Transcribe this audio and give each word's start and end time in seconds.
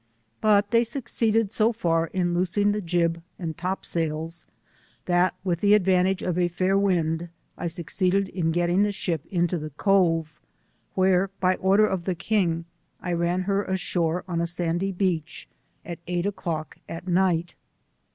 But 0.41 0.71
they 0.71 0.83
succeeded 0.83 1.51
so 1.51 1.71
far 1.71 2.09
la 2.11 2.23
loosing 2.23 2.71
the 2.71 2.81
jib 2.81 3.21
and 3.37 3.55
top 3.55 3.85
sails, 3.85 4.47
that, 5.05 5.35
with 5.43 5.59
the 5.59 5.77
advan 5.77 6.05
tage 6.05 6.23
of 6.23 6.51
fair 6.53 6.75
wind, 6.75 7.29
I 7.55 7.67
succeeded 7.67 8.27
in 8.29 8.51
getting 8.51 8.81
the 8.81 8.91
ship 8.91 9.23
into 9.27 9.59
the 9.59 9.69
Cove, 9.69 10.39
where, 10.95 11.29
by'order 11.39 11.85
of 11.85 12.05
the 12.05 12.15
king, 12.15 12.65
I 12.99 13.13
ran 13.13 13.41
her 13.43 13.61
ashore 13.63 14.23
on 14.27 14.41
a 14.41 14.47
sandy 14.47 14.91
beach, 14.91 15.47
at 15.85 15.99
eight 16.07 16.25
o'^clock 16.25 16.77
at 16.89 17.07
night. 17.07 17.53